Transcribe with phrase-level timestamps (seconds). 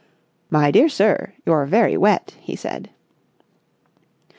[0.49, 2.89] "My dear sir, you're very wet," he said.